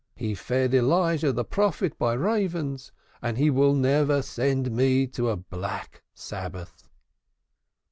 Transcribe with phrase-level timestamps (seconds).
[0.15, 6.01] He fed Elijah the prophet by ravens, and He will never send me a black
[6.11, 6.89] Sabbath."